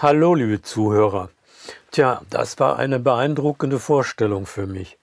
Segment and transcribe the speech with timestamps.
[0.00, 1.28] Hallo, liebe Zuhörer.
[1.90, 4.96] Tja, das war eine beeindruckende Vorstellung für mich.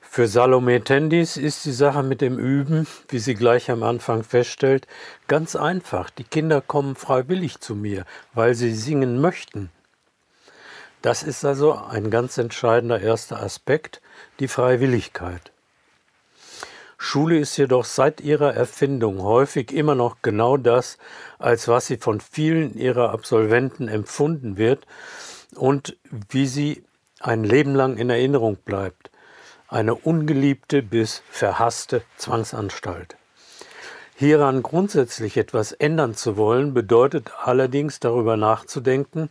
[0.00, 4.86] Für Salome Tendis ist die Sache mit dem Üben, wie sie gleich am Anfang feststellt,
[5.26, 6.10] ganz einfach.
[6.10, 9.68] Die Kinder kommen freiwillig zu mir, weil sie singen möchten.
[11.02, 14.00] Das ist also ein ganz entscheidender erster Aspekt,
[14.38, 15.50] die Freiwilligkeit.
[17.04, 20.98] Schule ist jedoch seit ihrer Erfindung häufig immer noch genau das,
[21.38, 24.86] als was sie von vielen ihrer Absolventen empfunden wird
[25.54, 25.96] und
[26.30, 26.82] wie sie
[27.20, 29.10] ein Leben lang in Erinnerung bleibt
[29.68, 33.16] eine ungeliebte bis verhasste Zwangsanstalt.
[34.16, 39.30] Hieran grundsätzlich etwas ändern zu wollen, bedeutet allerdings darüber nachzudenken,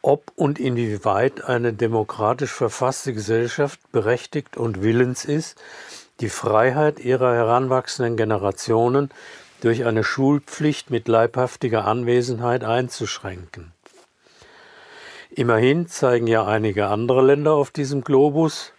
[0.00, 5.60] ob und inwieweit eine demokratisch verfasste Gesellschaft berechtigt und willens ist,
[6.20, 9.10] die Freiheit ihrer heranwachsenden Generationen
[9.60, 13.72] durch eine Schulpflicht mit leibhaftiger Anwesenheit einzuschränken.
[15.30, 18.72] Immerhin zeigen ja einige andere Länder auf diesem Globus,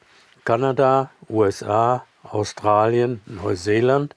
[0.46, 4.16] Kanada, USA, Australien, Neuseeland,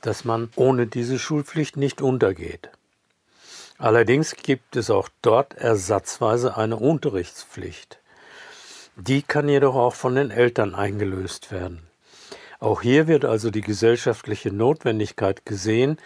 [0.00, 2.70] dass man ohne diese Schulpflicht nicht untergeht.
[3.78, 7.98] Allerdings gibt es auch dort ersatzweise eine Unterrichtspflicht.
[8.96, 11.89] Die kann jedoch auch von den Eltern eingelöst werden.
[12.60, 15.96] Auch hier wird also die gesellschaftliche Notwendigkeit gesehen,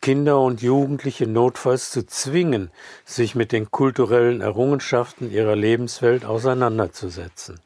[0.00, 2.72] Kinder und Jugendliche notfalls zu zwingen,
[3.04, 7.60] sich mit den kulturellen Errungenschaften ihrer Lebenswelt auseinanderzusetzen.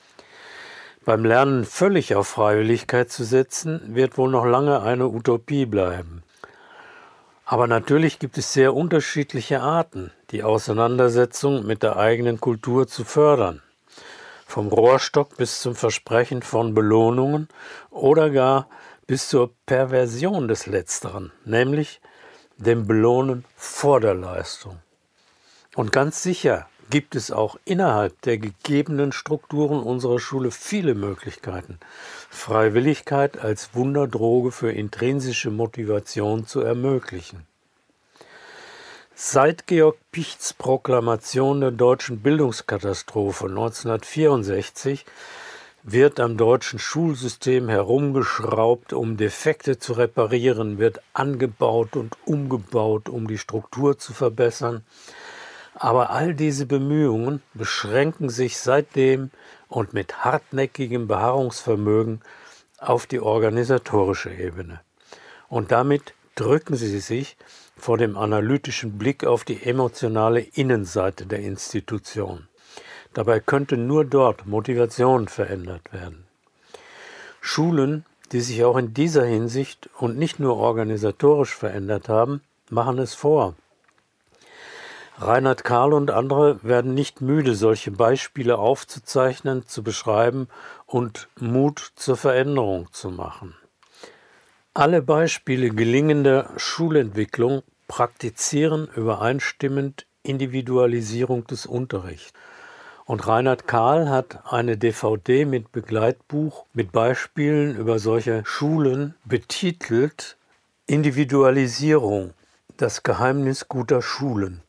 [1.06, 6.23] Beim Lernen völlig auf Freiwilligkeit zu setzen, wird wohl noch lange eine Utopie bleiben.
[7.47, 13.62] Aber natürlich gibt es sehr unterschiedliche Arten, die Auseinandersetzung mit der eigenen Kultur zu fördern.
[14.47, 17.49] Vom Rohrstock bis zum Versprechen von Belohnungen
[17.91, 18.69] oder gar
[19.07, 22.01] bis zur Perversion des Letzteren, nämlich
[22.56, 24.79] dem Belohnen vor der Leistung.
[25.75, 31.79] Und ganz sicher gibt es auch innerhalb der gegebenen Strukturen unserer Schule viele Möglichkeiten,
[32.31, 37.47] Freiwilligkeit als Wunderdroge für intrinsische Motivation zu ermöglichen.
[39.19, 45.06] Seit Georg Pichts Proklamation der deutschen Bildungskatastrophe 1964
[45.82, 53.38] wird am deutschen Schulsystem herumgeschraubt, um Defekte zu reparieren, wird angebaut und umgebaut, um die
[53.38, 54.84] Struktur zu verbessern,
[55.75, 59.31] aber all diese Bemühungen beschränken sich seitdem
[59.69, 62.21] und mit hartnäckigem Beharrungsvermögen
[62.76, 64.82] auf die organisatorische Ebene.
[65.49, 67.38] Und damit drücken sie sich
[67.76, 72.48] vor dem analytischen Blick auf die emotionale Innenseite der Institution.
[73.14, 76.25] Dabei könnte nur dort Motivation verändert werden.
[77.41, 83.14] Schulen, die sich auch in dieser Hinsicht und nicht nur organisatorisch verändert haben, machen es
[83.14, 83.54] vor.
[85.19, 90.48] Reinhard Karl und andere werden nicht müde, solche Beispiele aufzuzeichnen, zu beschreiben
[90.84, 93.54] und Mut zur Veränderung zu machen.
[94.78, 102.34] Alle Beispiele gelingender Schulentwicklung praktizieren übereinstimmend Individualisierung des Unterrichts.
[103.06, 110.37] Und Reinhard Karl hat eine DVD mit Begleitbuch mit Beispielen über solche Schulen betitelt
[110.87, 112.34] Individualisierung,
[112.76, 114.60] das Geheimnis guter Schulen.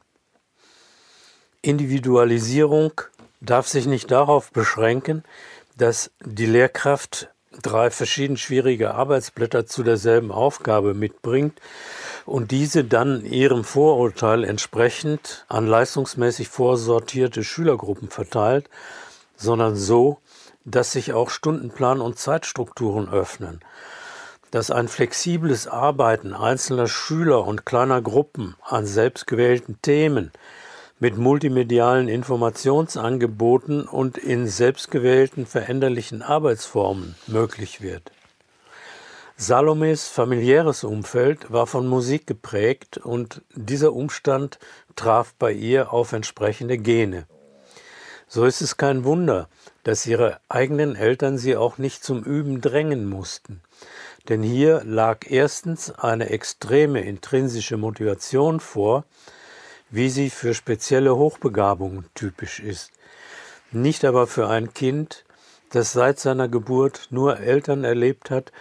[1.62, 2.94] Individualisierung
[3.42, 5.26] darf sich nicht darauf beschränken,
[5.76, 7.30] dass die Lehrkraft
[7.62, 11.60] drei verschieden schwierige Arbeitsblätter zu derselben Aufgabe mitbringt
[12.26, 18.70] und diese dann ihrem Vorurteil entsprechend an leistungsmäßig vorsortierte Schülergruppen verteilt,
[19.36, 20.20] sondern so,
[20.66, 23.62] dass sich auch Stundenplan und Zeitstrukturen öffnen,
[24.52, 30.32] dass ein flexibles Arbeiten einzelner Schüler und kleiner Gruppen an selbstgewählten Themen
[31.00, 38.12] mit multimedialen Informationsangeboten und in selbstgewählten veränderlichen Arbeitsformen möglich wird.
[39.36, 44.58] Salomes familiäres Umfeld war von Musik geprägt und dieser Umstand
[44.96, 47.28] traf bei ihr auf entsprechende Gene.
[48.28, 49.48] So ist es kein Wunder,
[49.84, 53.62] dass ihre eigenen Eltern sie auch nicht zum Üben drängen mussten.
[54.28, 59.06] Denn hier lag erstens eine extreme intrinsische Motivation vor,
[59.90, 62.92] wie sie für spezielle Hochbegabungen typisch ist,
[63.72, 65.26] nicht aber für ein Kind,
[65.72, 68.52] das seit seiner Geburt nur Eltern erlebt hat,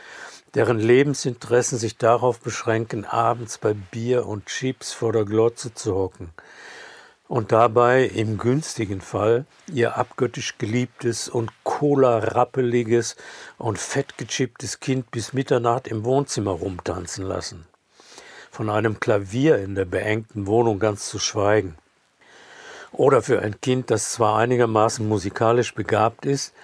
[0.54, 6.30] deren Lebensinteressen sich darauf beschränken, abends bei Bier und Chips vor der Glotze zu hocken
[7.28, 13.16] und dabei im günstigen Fall ihr abgöttisch geliebtes und cola-rappeliges
[13.58, 17.66] und fettgechipptes Kind bis Mitternacht im Wohnzimmer rumtanzen lassen
[18.56, 21.76] von einem Klavier in der beengten Wohnung ganz zu schweigen.
[22.90, 26.54] oder für ein Kind, das zwar einigermaßen musikalisch begabt ist,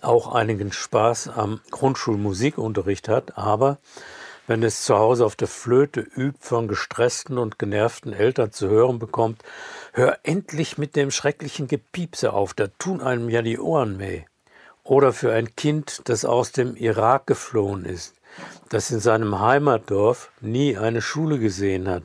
[0.00, 3.78] auch einigen Spaß am Grundschulmusikunterricht hat, aber
[4.46, 9.00] wenn es zu Hause auf der Flöte übt, von gestressten und genervten Eltern zu hören
[9.00, 9.42] bekommt,
[9.92, 14.22] hör endlich mit dem schrecklichen Gepiepse auf, da tun einem ja die Ohren weh.
[14.84, 18.19] Oder für ein Kind, das aus dem Irak geflohen ist,
[18.68, 22.04] das in seinem Heimatdorf nie eine Schule gesehen hat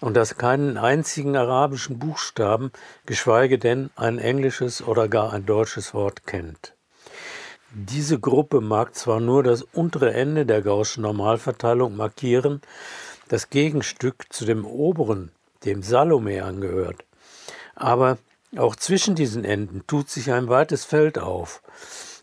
[0.00, 2.72] und das keinen einzigen arabischen Buchstaben,
[3.06, 6.74] geschweige denn ein englisches oder gar ein deutsches Wort kennt.
[7.72, 12.60] Diese Gruppe mag zwar nur das untere Ende der Gaußschen Normalverteilung markieren,
[13.28, 15.32] das Gegenstück zu dem oberen,
[15.64, 17.04] dem Salome angehört,
[17.74, 18.18] aber
[18.56, 21.62] auch zwischen diesen Enden tut sich ein weites Feld auf,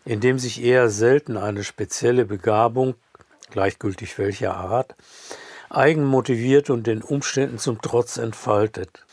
[0.04, 2.94] in dem sich eher selten eine spezielle Begabung,
[3.52, 4.96] gleichgültig welcher Art,
[5.70, 9.04] eigenmotiviert und den Umständen zum Trotz entfaltet,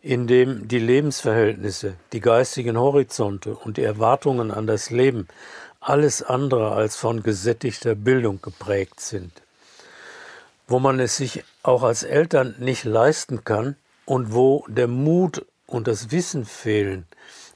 [0.00, 5.28] in dem die Lebensverhältnisse, die geistigen Horizonte und die Erwartungen an das Leben
[5.80, 9.32] alles andere als von gesättigter Bildung geprägt sind,
[10.66, 15.88] wo man es sich auch als Eltern nicht leisten kann und wo der Mut und
[15.88, 17.06] das Wissen fehlen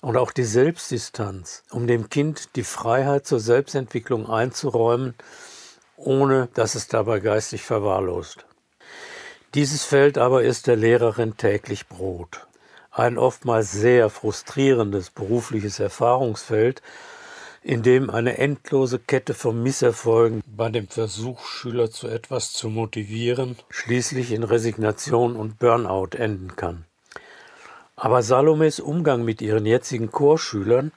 [0.00, 5.14] und auch die Selbstdistanz, um dem Kind die Freiheit zur Selbstentwicklung einzuräumen,
[5.96, 8.46] ohne dass es dabei geistig verwahrlost.
[9.54, 12.46] Dieses Feld aber ist der Lehrerin täglich Brot.
[12.90, 16.82] Ein oftmals sehr frustrierendes berufliches Erfahrungsfeld,
[17.62, 23.56] in dem eine endlose Kette von Misserfolgen bei dem Versuch, Schüler zu etwas zu motivieren,
[23.70, 26.84] schließlich in Resignation und Burnout enden kann.
[27.96, 30.93] Aber Salomes Umgang mit ihren jetzigen Chorschülern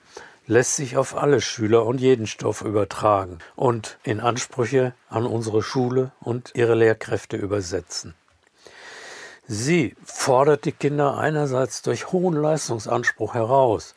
[0.50, 6.12] lässt sich auf alle Schüler und jeden Stoff übertragen und in Ansprüche an unsere Schule
[6.22, 8.16] und ihre Lehrkräfte übersetzen.
[9.48, 13.94] Sie fordert die Kinder einerseits durch hohen Leistungsanspruch heraus,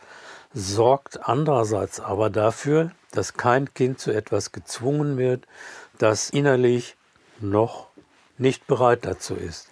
[0.53, 5.47] sorgt andererseits aber dafür, dass kein Kind zu etwas gezwungen wird,
[5.97, 6.97] das innerlich
[7.41, 7.89] noch
[8.37, 9.69] nicht bereit dazu ist.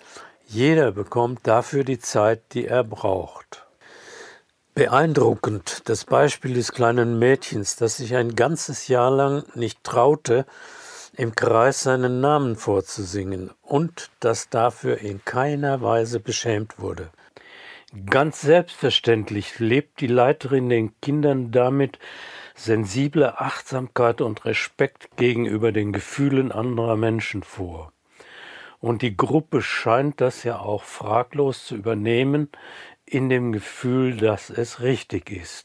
[0.47, 3.67] Jeder bekommt dafür die Zeit, die er braucht.
[4.75, 10.46] Beeindruckend das Beispiel des kleinen Mädchens, das sich ein ganzes Jahr lang nicht traute,
[11.17, 17.11] im Kreis seinen Namen vorzusingen und das dafür in keiner Weise beschämt wurde.
[18.06, 21.99] Ganz selbstverständlich lebt die Leiterin den Kindern damit
[22.55, 27.93] sensible Achtsamkeit und Respekt gegenüber den Gefühlen anderer Menschen vor.
[28.81, 32.49] Und die Gruppe scheint das ja auch fraglos zu übernehmen,
[33.11, 35.65] in dem Gefühl, dass es richtig ist.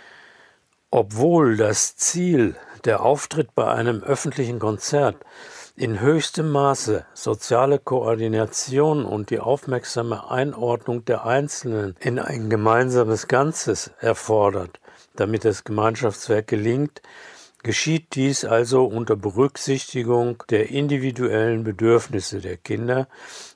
[0.90, 2.56] Obwohl das Ziel,
[2.86, 5.18] der Auftritt bei einem öffentlichen Konzert,
[5.76, 13.92] in höchstem Maße soziale Koordination und die aufmerksame Einordnung der Einzelnen in ein gemeinsames Ganzes
[14.00, 14.80] erfordert,
[15.18, 17.02] damit das Gemeinschaftswerk gelingt,
[17.62, 23.10] geschieht dies also unter Berücksichtigung der individuellen Bedürfnisse der Kinder,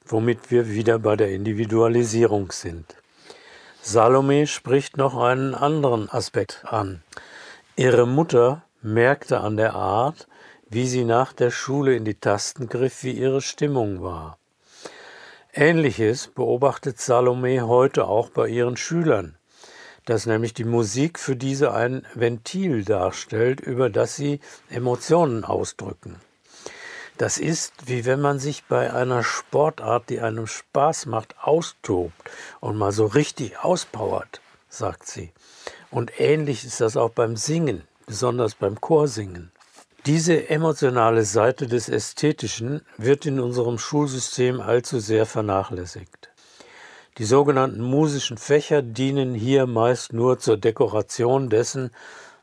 [0.06, 2.97] womit wir wieder bei der Individualisierung sind.
[3.81, 7.01] Salome spricht noch einen anderen Aspekt an.
[7.75, 10.27] Ihre Mutter merkte an der Art,
[10.69, 14.37] wie sie nach der Schule in die Tasten griff, wie ihre Stimmung war.
[15.54, 19.37] Ähnliches beobachtet Salome heute auch bei ihren Schülern,
[20.06, 26.18] dass nämlich die Musik für diese ein Ventil darstellt, über das sie Emotionen ausdrücken.
[27.19, 32.14] Das ist, wie wenn man sich bei einer Sportart, die einem Spaß macht, austobt
[32.61, 35.33] und mal so richtig auspowert, sagt sie.
[35.92, 39.52] Und ähnlich ist das auch beim Singen, besonders beim Chorsingen.
[40.06, 46.30] Diese emotionale Seite des Ästhetischen wird in unserem Schulsystem allzu sehr vernachlässigt.
[47.18, 51.92] Die sogenannten musischen Fächer dienen hier meist nur zur Dekoration dessen,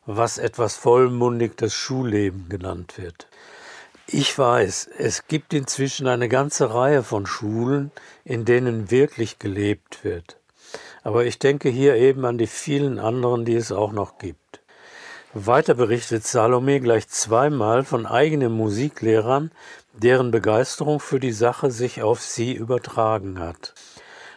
[0.05, 3.27] was etwas vollmundig das Schulleben genannt wird.
[4.09, 7.91] Ich weiß, es gibt inzwischen eine ganze Reihe von Schulen,
[8.25, 10.37] in denen wirklich gelebt wird.
[11.03, 14.61] Aber ich denke hier eben an die vielen anderen, die es auch noch gibt.
[15.35, 19.51] Weiter berichtet Salome gleich zweimal von eigenen Musiklehrern,
[19.93, 23.75] deren Begeisterung für die Sache sich auf sie übertragen hat.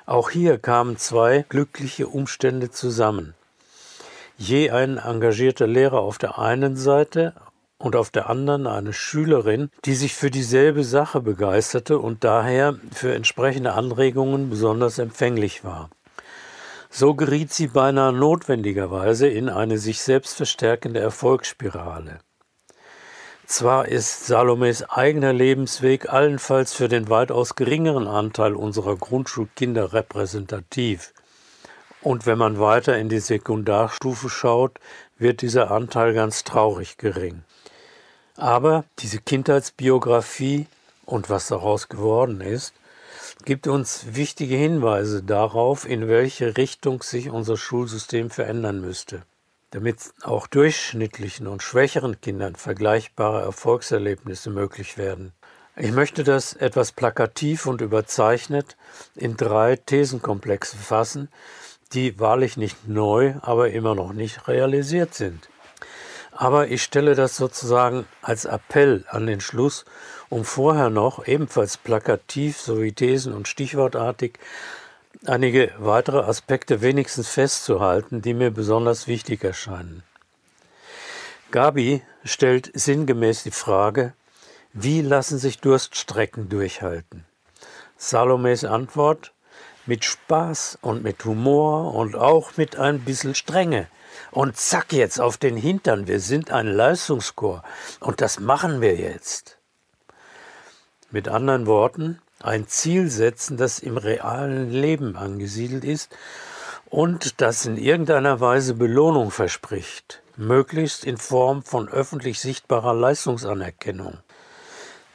[0.07, 3.35] Auch hier kamen zwei glückliche Umstände zusammen.
[4.35, 7.33] Je ein engagierter Lehrer auf der einen Seite
[7.79, 13.15] und auf der anderen eine Schülerin, die sich für dieselbe Sache begeisterte und daher für
[13.15, 15.89] entsprechende Anregungen besonders empfänglich war.
[16.91, 22.19] So geriet sie beinahe notwendigerweise in eine sich selbst verstärkende Erfolgsspirale.
[23.45, 31.13] Zwar ist Salomes eigener Lebensweg allenfalls für den weitaus geringeren Anteil unserer Grundschulkinder repräsentativ.
[32.01, 34.79] Und wenn man weiter in die Sekundarstufe schaut,
[35.17, 37.43] wird dieser Anteil ganz traurig gering.
[38.39, 40.67] Aber diese Kindheitsbiografie
[41.05, 42.74] und was daraus geworden ist,
[43.43, 49.24] gibt uns wichtige Hinweise darauf, in welche Richtung sich unser Schulsystem verändern müsste,
[49.72, 55.34] damit auch durchschnittlichen und schwächeren Kindern vergleichbare Erfolgserlebnisse möglich werden.
[55.75, 58.77] Ich möchte das etwas plakativ und überzeichnet
[59.15, 61.27] in drei Thesenkomplexe fassen,
[61.91, 65.50] die wahrlich nicht neu, aber immer noch nicht realisiert sind.
[66.41, 69.84] Aber ich stelle das sozusagen als Appell an den Schluss,
[70.29, 74.39] um vorher noch ebenfalls plakativ sowie Thesen und stichwortartig
[75.25, 80.03] einige weitere Aspekte wenigstens festzuhalten, die mir besonders wichtig erscheinen.
[81.51, 84.13] Gabi stellt sinngemäß die Frage,
[84.72, 87.25] wie lassen sich Durststrecken durchhalten?
[87.98, 89.34] Salomes Antwort,
[89.86, 93.89] mit Spaß und mit Humor und auch mit ein bisschen Strenge.
[94.31, 97.63] Und zack jetzt auf den Hintern, wir sind ein Leistungschor
[97.99, 99.57] und das machen wir jetzt.
[101.11, 106.15] Mit anderen Worten, ein Ziel setzen, das im realen Leben angesiedelt ist
[106.85, 114.17] und das in irgendeiner Weise Belohnung verspricht, möglichst in Form von öffentlich sichtbarer Leistungsanerkennung.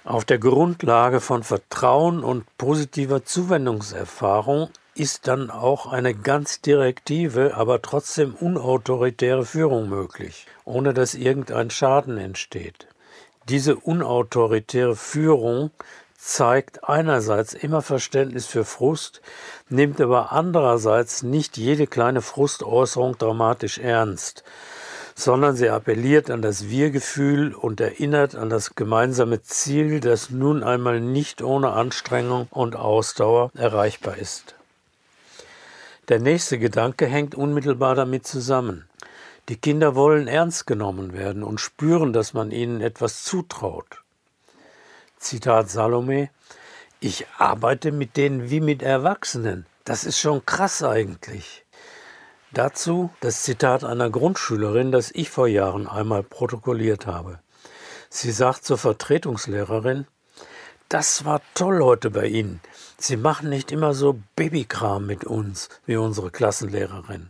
[0.04, 7.82] Auf der Grundlage von Vertrauen und positiver Zuwendungserfahrung ist dann auch eine ganz direktive, aber
[7.82, 12.86] trotzdem unautoritäre Führung möglich, ohne dass irgendein Schaden entsteht.
[13.48, 15.70] Diese unautoritäre Führung
[16.16, 19.20] zeigt einerseits immer Verständnis für Frust,
[19.68, 24.44] nimmt aber andererseits nicht jede kleine Frustäußerung dramatisch ernst,
[25.14, 31.00] sondern sie appelliert an das Wir-Gefühl und erinnert an das gemeinsame Ziel, das nun einmal
[31.00, 34.54] nicht ohne Anstrengung und Ausdauer erreichbar ist.
[36.08, 38.87] Der nächste Gedanke hängt unmittelbar damit zusammen.
[39.49, 44.02] Die Kinder wollen ernst genommen werden und spüren, dass man ihnen etwas zutraut.
[45.18, 46.28] Zitat Salome
[47.00, 49.64] Ich arbeite mit denen wie mit Erwachsenen.
[49.84, 51.64] Das ist schon krass eigentlich.
[52.52, 57.40] Dazu das Zitat einer Grundschülerin, das ich vor Jahren einmal protokolliert habe.
[58.11, 60.06] Sie sagt zur Vertretungslehrerin,
[60.88, 62.61] das war toll heute bei Ihnen.
[63.06, 67.28] Sie machen nicht immer so Babykram mit uns, wie unsere Klassenlehrerin.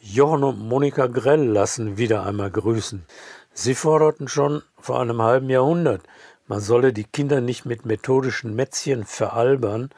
[0.00, 3.04] Jochen und Monika Grell lassen wieder einmal grüßen.
[3.52, 6.02] Sie forderten schon vor einem halben Jahrhundert,
[6.46, 9.90] man solle die Kinder nicht mit methodischen Mätzchen veralbern,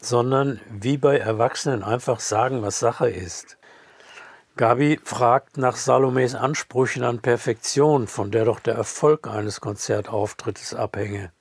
[0.00, 3.58] sondern wie bei Erwachsenen einfach sagen, was Sache ist.
[4.56, 11.32] Gabi fragt nach Salomes Ansprüchen an Perfektion, von der doch der Erfolg eines Konzertauftrittes abhänge.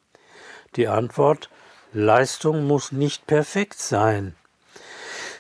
[0.76, 1.52] Die Antwort
[1.94, 4.36] Leistung muss nicht perfekt sein.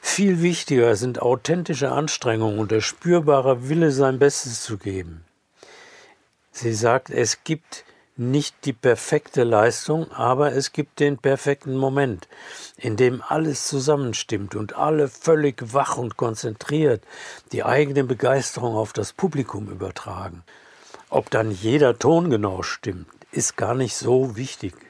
[0.01, 5.24] Viel wichtiger sind authentische Anstrengungen und der spürbare Wille, sein Bestes zu geben.
[6.51, 7.86] Sie sagt, es gibt
[8.18, 12.27] nicht die perfekte Leistung, aber es gibt den perfekten Moment,
[12.77, 17.03] in dem alles zusammenstimmt und alle völlig wach und konzentriert
[17.51, 20.44] die eigene Begeisterung auf das Publikum übertragen.
[21.10, 24.88] Ob dann jeder Ton genau stimmt, ist gar nicht so wichtig.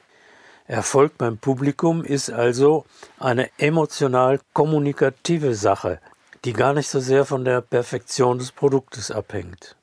[0.70, 2.86] Erfolg beim Publikum ist also
[3.18, 6.00] eine emotional kommunikative Sache,
[6.46, 9.76] die gar nicht so sehr von der Perfektion des Produktes abhängt.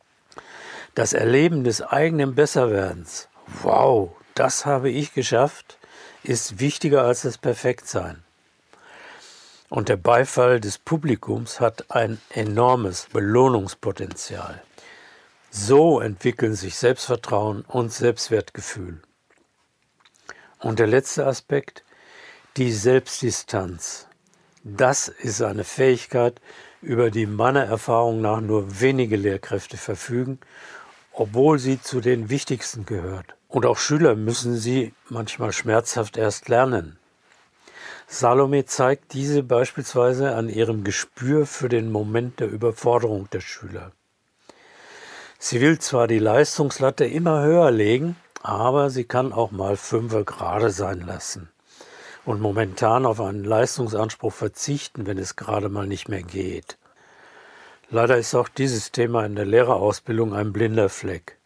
[0.94, 3.28] Das Erleben des eigenen Besserwerdens
[3.62, 5.76] wow, das habe ich geschafft,
[6.22, 8.22] ist wichtiger als das Perfektsein.
[9.68, 14.62] Und der Beifall des Publikums hat ein enormes Belohnungspotenzial.
[15.50, 19.00] So entwickeln sich Selbstvertrauen und Selbstwertgefühl.
[20.60, 21.84] Und der letzte Aspekt,
[22.56, 24.06] die Selbstdistanz.
[24.64, 26.40] Das ist eine Fähigkeit,
[26.80, 30.38] über die meiner Erfahrung nach nur wenige Lehrkräfte verfügen,
[31.12, 33.34] obwohl sie zu den wichtigsten gehört.
[33.48, 36.98] Und auch Schüler müssen sie manchmal schmerzhaft erst lernen.
[38.08, 43.92] Salome zeigt diese beispielsweise an ihrem Gespür für den Moment der Überforderung der Schüler.
[45.38, 50.70] Sie will zwar die Leistungslatte immer höher legen, aber sie kann auch mal fünfer gerade
[50.70, 51.48] sein lassen
[52.26, 56.76] und momentan auf einen Leistungsanspruch verzichten, wenn es gerade mal nicht mehr geht.
[57.88, 61.36] Leider ist auch dieses Thema in der Lehrerausbildung ein blinder Fleck.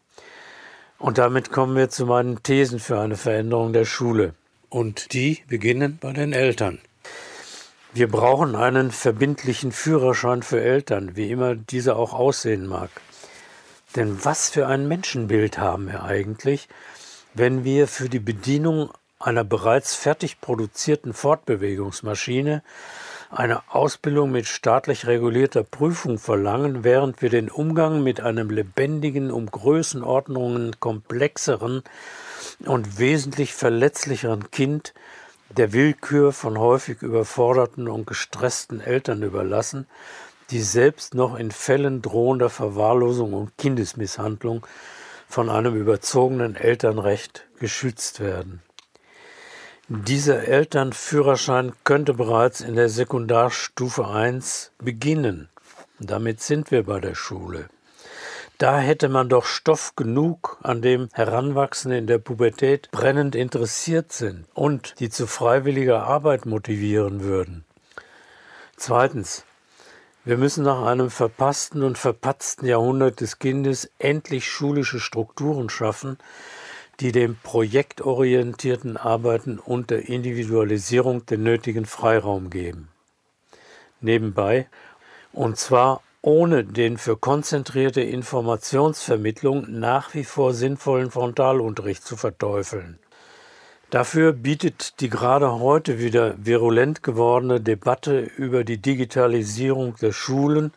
[0.98, 4.34] Und damit kommen wir zu meinen Thesen für eine Veränderung der Schule.
[4.70, 6.80] Und die beginnen bei den Eltern.
[7.92, 12.90] Wir brauchen einen verbindlichen Führerschein für Eltern, wie immer dieser auch aussehen mag.
[13.96, 16.68] Denn was für ein Menschenbild haben wir eigentlich,
[17.34, 22.62] wenn wir für die Bedienung einer bereits fertig produzierten Fortbewegungsmaschine
[23.30, 29.46] eine Ausbildung mit staatlich regulierter Prüfung verlangen, während wir den Umgang mit einem lebendigen, um
[29.46, 31.82] Größenordnungen komplexeren
[32.64, 34.94] und wesentlich verletzlicheren Kind
[35.50, 39.86] der Willkür von häufig überforderten und gestressten Eltern überlassen,
[40.50, 44.66] die selbst noch in Fällen drohender Verwahrlosung und Kindesmisshandlung
[45.28, 48.62] von einem überzogenen Elternrecht geschützt werden.
[49.88, 55.48] Dieser Elternführerschein könnte bereits in der Sekundarstufe 1 beginnen.
[55.98, 57.68] Damit sind wir bei der Schule.
[58.58, 64.46] Da hätte man doch Stoff genug, an dem Heranwachsende in der Pubertät brennend interessiert sind
[64.54, 67.64] und die zu freiwilliger Arbeit motivieren würden.
[68.76, 69.44] Zweitens.
[70.22, 76.18] Wir müssen nach einem verpassten und verpatzten Jahrhundert des Kindes endlich schulische Strukturen schaffen,
[77.00, 82.88] die dem projektorientierten Arbeiten und der Individualisierung den nötigen Freiraum geben.
[84.02, 84.68] Nebenbei,
[85.32, 92.98] und zwar ohne den für konzentrierte Informationsvermittlung nach wie vor sinnvollen Frontalunterricht zu verteufeln.
[93.90, 100.72] Dafür bietet die gerade heute wieder virulent gewordene Debatte über die Digitalisierung der Schulen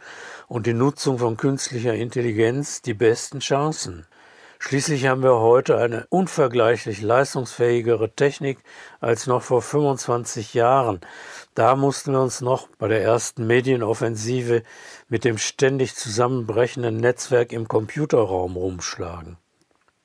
[0.47, 4.07] und die Nutzung von künstlicher Intelligenz die besten Chancen.
[4.57, 8.57] Schließlich haben wir heute eine unvergleichlich leistungsfähigere Technik
[8.99, 10.99] als noch vor 25 Jahren.
[11.53, 14.63] Da mussten wir uns noch bei der ersten Medienoffensive
[15.07, 19.37] mit dem ständig zusammenbrechenden Netzwerk im Computerraum rumschlagen.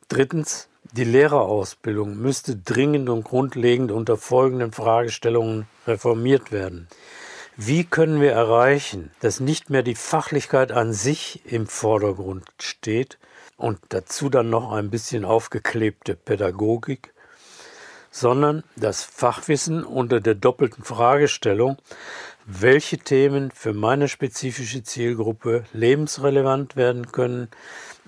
[0.09, 6.89] Drittens, die Lehrerausbildung müsste dringend und grundlegend unter folgenden Fragestellungen reformiert werden.
[7.57, 13.19] Wie können wir erreichen, dass nicht mehr die Fachlichkeit an sich im Vordergrund steht,
[13.59, 17.13] und dazu dann noch ein bisschen aufgeklebte Pädagogik,
[18.11, 21.77] sondern das Fachwissen unter der doppelten Fragestellung,
[22.47, 27.49] welche Themen für meine spezifische Zielgruppe lebensrelevant werden können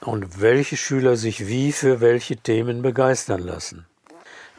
[0.03, 3.87] und welche Schüler sich wie für welche Themen begeistern lassen.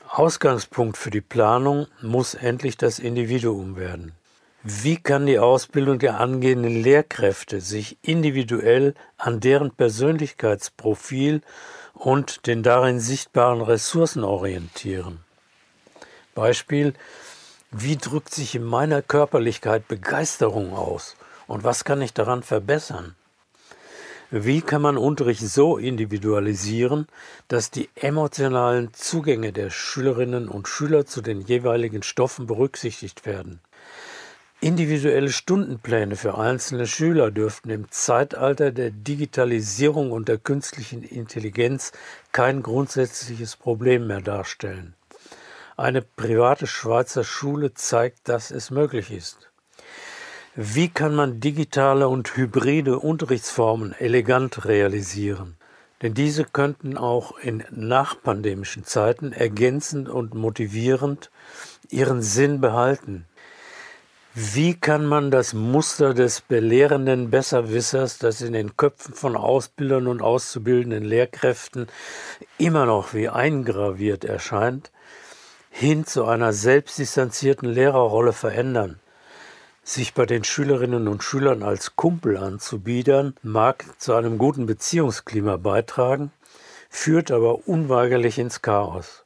[0.10, 4.14] Ausgangspunkt für die Planung muss endlich das Individuum werden.
[4.64, 11.42] Wie kann die Ausbildung der angehenden Lehrkräfte sich individuell an deren Persönlichkeitsprofil
[11.94, 15.22] und den darin sichtbaren Ressourcen orientieren?
[16.36, 16.94] Beispiel,
[17.72, 21.16] wie drückt sich in meiner Körperlichkeit Begeisterung aus
[21.48, 23.16] und was kann ich daran verbessern?
[24.34, 27.08] Wie kann man Unterricht so individualisieren,
[27.50, 33.60] dass die emotionalen Zugänge der Schülerinnen und Schüler zu den jeweiligen Stoffen berücksichtigt werden?
[34.62, 41.92] Individuelle Stundenpläne für einzelne Schüler dürften im Zeitalter der Digitalisierung und der künstlichen Intelligenz
[42.32, 44.94] kein grundsätzliches Problem mehr darstellen.
[45.76, 49.51] Eine private Schweizer Schule zeigt, dass es möglich ist.
[50.56, 55.56] Wie kann man digitale und hybride Unterrichtsformen elegant realisieren?
[56.02, 61.32] Denn diese könnten auch in nachpandemischen Zeiten ergänzend und motivierend
[61.90, 63.26] ihren Sinn behalten.
[64.34, 70.22] Wie kann man das Muster des belehrenden Besserwissers, das in den Köpfen von Ausbildern und
[70.22, 71.88] auszubildenden Lehrkräften
[72.58, 74.92] immer noch wie eingraviert erscheint,
[75.70, 79.01] hin zu einer selbstdistanzierten Lehrerrolle verändern?
[79.84, 86.32] Sich bei den Schülerinnen und Schülern als Kumpel anzubiedern, mag zu einem guten Beziehungsklima beitragen,
[86.90, 89.26] führt aber unweigerlich ins Chaos.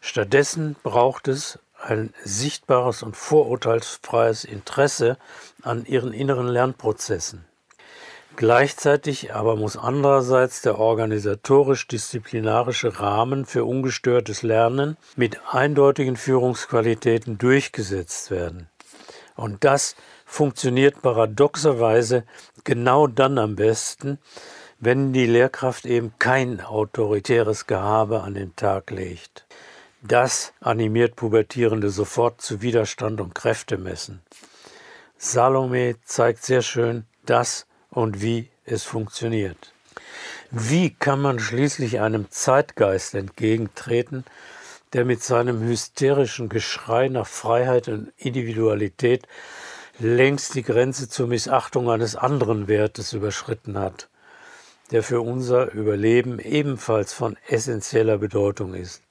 [0.00, 5.16] Stattdessen braucht es ein sichtbares und vorurteilsfreies Interesse
[5.62, 7.44] an ihren inneren Lernprozessen.
[8.36, 18.68] Gleichzeitig aber muss andererseits der organisatorisch-disziplinarische Rahmen für ungestörtes Lernen mit eindeutigen Führungsqualitäten durchgesetzt werden.
[19.40, 22.24] Und das funktioniert paradoxerweise
[22.64, 24.18] genau dann am besten,
[24.80, 29.46] wenn die Lehrkraft eben kein autoritäres Gehabe an den Tag legt.
[30.02, 34.20] Das animiert Pubertierende sofort zu Widerstand und Kräftemessen.
[35.16, 39.72] Salome zeigt sehr schön, dass und wie es funktioniert.
[40.50, 44.26] Wie kann man schließlich einem Zeitgeist entgegentreten,
[44.92, 49.26] der mit seinem hysterischen Geschrei nach Freiheit und Individualität
[49.98, 54.08] längst die Grenze zur Missachtung eines anderen Wertes überschritten hat,
[54.90, 59.02] der für unser Überleben ebenfalls von essentieller Bedeutung ist.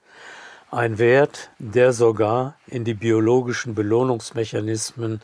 [0.72, 5.22] Ein Wert, der sogar in die biologischen Belohnungsmechanismen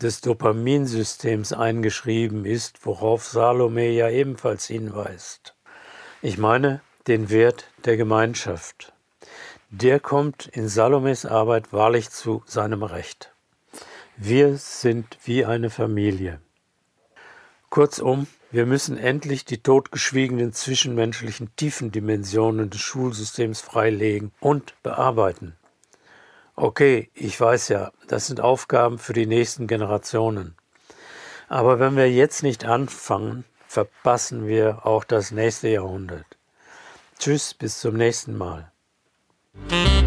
[0.00, 5.54] des Dopaminsystems eingeschrieben ist, worauf Salome ja ebenfalls hinweist.
[6.22, 8.92] Ich meine den Wert der Gemeinschaft.
[9.70, 13.34] Der kommt in Salomes Arbeit wahrlich zu seinem Recht.
[14.16, 16.40] Wir sind wie eine Familie.
[17.68, 25.54] Kurzum, wir müssen endlich die totgeschwiegenen zwischenmenschlichen tiefen Dimensionen des Schulsystems freilegen und bearbeiten.
[26.56, 30.56] Okay, ich weiß ja, das sind Aufgaben für die nächsten Generationen.
[31.46, 36.24] Aber wenn wir jetzt nicht anfangen, verpassen wir auch das nächste Jahrhundert.
[37.18, 38.72] Tschüss, bis zum nächsten Mal.
[39.66, 39.97] Thank you.